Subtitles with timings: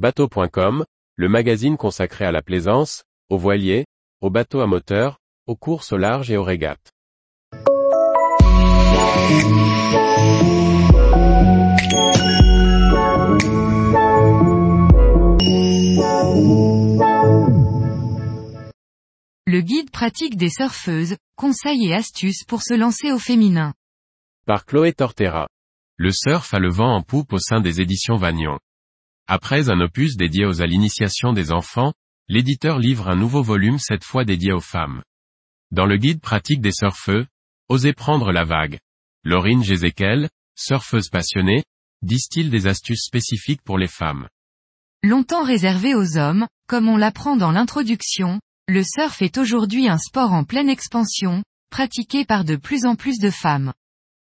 [0.00, 3.84] Bateau.com, le magazine consacré à la plaisance, aux voiliers,
[4.22, 6.90] aux bateaux à moteur, aux courses au large et aux régates.
[19.44, 23.74] Le guide pratique des surfeuses, conseils et astuces pour se lancer au féminin.
[24.46, 25.46] Par Chloé Tortera.
[25.98, 28.58] Le surf a le vent en poupe au sein des éditions Vagnon.
[29.32, 31.92] Après un opus dédié aux à l'initiation des enfants,
[32.26, 35.04] l'éditeur livre un nouveau volume cette fois dédié aux femmes.
[35.70, 37.28] Dans le guide pratique des surfeux,
[37.68, 38.80] osez prendre la vague.
[39.22, 41.62] Laurine Gézéquel, surfeuse passionnée,
[42.02, 44.26] distille des astuces spécifiques pour les femmes.
[45.04, 50.32] Longtemps réservé aux hommes, comme on l'apprend dans l'introduction, le surf est aujourd'hui un sport
[50.32, 53.72] en pleine expansion, pratiqué par de plus en plus de femmes.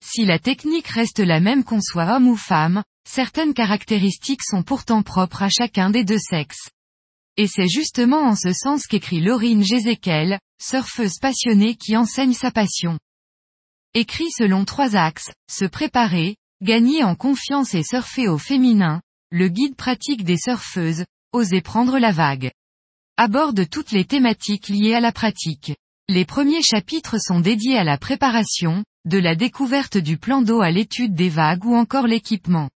[0.06, 5.02] Si la technique reste la même qu'on soit homme ou femme, certaines caractéristiques sont pourtant
[5.02, 6.70] propres à chacun des deux sexes.
[7.38, 13.00] Et c'est justement en ce sens qu'écrit Laurine Gézéquel, surfeuse passionnée qui enseigne sa passion.
[13.94, 19.76] Écrit selon trois axes, se préparer, gagner en confiance et surfer au féminin, le guide
[19.76, 22.52] pratique des surfeuses, oser prendre la vague.
[23.16, 25.74] Aborde toutes les thématiques liées à la pratique.
[26.10, 30.70] Les premiers chapitres sont dédiés à la préparation, de la découverte du plan d'eau à
[30.70, 32.70] l'étude des vagues ou encore l'équipement.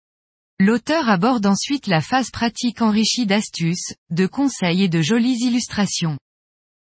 [0.60, 6.19] L'auteur aborde ensuite la phase pratique enrichie d'astuces, de conseils et de jolies illustrations.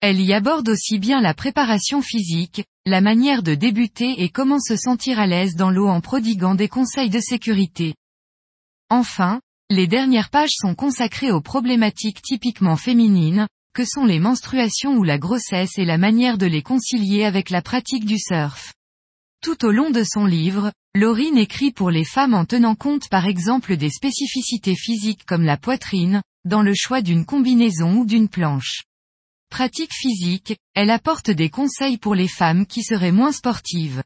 [0.01, 4.75] Elle y aborde aussi bien la préparation physique, la manière de débuter et comment se
[4.75, 7.95] sentir à l'aise dans l'eau en prodiguant des conseils de sécurité.
[8.89, 15.03] Enfin, les dernières pages sont consacrées aux problématiques typiquement féminines, que sont les menstruations ou
[15.03, 18.73] la grossesse et la manière de les concilier avec la pratique du surf.
[19.41, 23.25] Tout au long de son livre, Laurine écrit pour les femmes en tenant compte par
[23.25, 28.83] exemple des spécificités physiques comme la poitrine, dans le choix d'une combinaison ou d'une planche.
[29.49, 34.03] Pratique physique, elle apporte des conseils pour les femmes qui seraient moins sportives.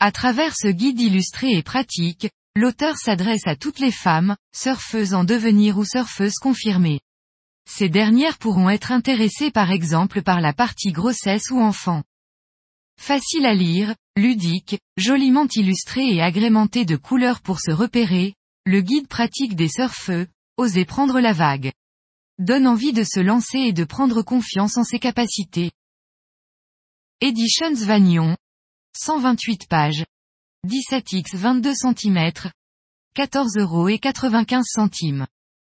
[0.00, 5.24] À travers ce guide illustré et pratique, l'auteur s'adresse à toutes les femmes, surfeuses en
[5.24, 7.00] devenir ou surfeuses confirmées.
[7.68, 12.02] Ces dernières pourront être intéressées par exemple par la partie grossesse ou enfant.
[13.00, 18.34] Facile à lire, ludique, joliment illustré et agrémenté de couleurs pour se repérer,
[18.64, 21.72] le guide pratique des surfeux, Osez prendre la vague.
[22.38, 25.72] Donne envie de se lancer et de prendre confiance en ses capacités.
[27.20, 28.36] Editions Vagnon.
[28.96, 30.04] 128 pages.
[30.66, 32.32] 17x 22 cm.
[33.14, 35.26] 14 euros et 95 centimes.